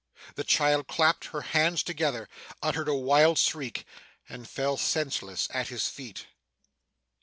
The 0.33 0.43
child 0.43 0.87
clapped 0.87 1.25
her 1.25 1.41
hands 1.41 1.83
together, 1.83 2.27
uttered 2.63 2.87
a 2.87 2.95
wild 2.95 3.37
shriek, 3.37 3.85
and 4.27 4.49
fell 4.49 4.75
senseless 4.75 5.47
at 5.51 5.67
his 5.67 5.85
feet. 5.89 6.25